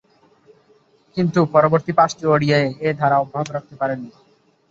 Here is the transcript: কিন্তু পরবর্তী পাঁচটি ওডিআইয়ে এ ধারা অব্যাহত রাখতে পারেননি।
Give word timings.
কিন্তু 1.17 1.39
পরবর্তী 1.53 1.91
পাঁচটি 1.93 2.23
ওডিআইয়ে 2.27 2.69
এ 2.81 2.99
ধারা 2.99 3.17
অব্যাহত 3.19 3.47
রাখতে 3.51 3.75
পারেননি। 3.81 4.11